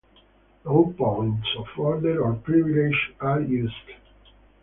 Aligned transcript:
No 0.65 0.91
points 0.97 1.47
of 1.59 1.67
order 1.77 2.23
or 2.23 2.33
Privilege 2.33 3.13
are 3.19 3.39
used. 3.39 3.91